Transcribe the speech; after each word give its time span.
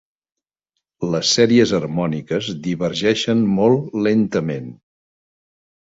Les 1.15 1.33
sèries 1.39 1.73
harmòniques 1.79 2.49
divergeixen 2.69 3.47
molt 3.61 3.97
lentament. 4.09 4.77